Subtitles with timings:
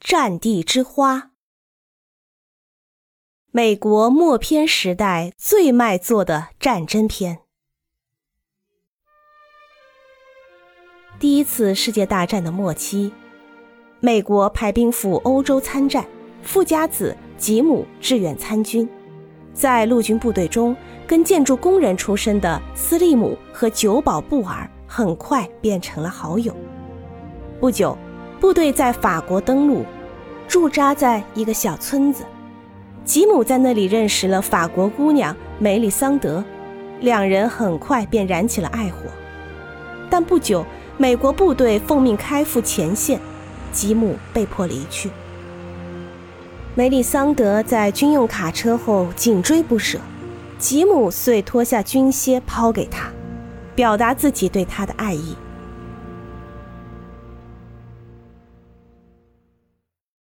[0.00, 1.32] 战地之花，
[3.52, 7.40] 美国默片时代最卖座的战争片。
[11.18, 13.12] 第一次世界大战的末期，
[14.00, 16.08] 美国派兵赴欧洲参战，
[16.42, 18.88] 富家子吉姆志愿参军。
[19.52, 20.74] 在陆军部队中，
[21.06, 26.56] 跟建筑工人出身的斯利姆和久保布尔很快变成了好友。
[27.60, 27.96] 不久。
[28.40, 29.84] 部队在法国登陆，
[30.48, 32.24] 驻扎在一个小村子。
[33.04, 36.42] 吉姆在那里认识了法国姑娘梅里桑德，
[37.00, 39.10] 两人很快便燃起了爱火。
[40.08, 40.64] 但不久，
[40.96, 43.20] 美国部队奉命开赴前线，
[43.72, 45.10] 吉姆被迫离去。
[46.74, 49.98] 梅里桑德在军用卡车后紧追不舍，
[50.58, 53.10] 吉姆遂脱下军靴抛给她，
[53.74, 55.36] 表达自己对她的爱意。